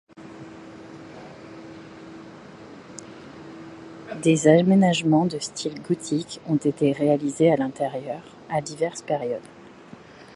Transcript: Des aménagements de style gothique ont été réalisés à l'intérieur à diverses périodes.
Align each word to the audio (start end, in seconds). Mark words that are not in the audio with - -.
Des 4.23 4.47
aménagements 4.47 5.25
de 5.27 5.37
style 5.37 5.79
gothique 5.79 6.41
ont 6.47 6.55
été 6.57 6.91
réalisés 6.91 7.51
à 7.51 7.55
l'intérieur 7.55 8.23
à 8.49 8.61
diverses 8.61 9.03
périodes. 9.03 9.45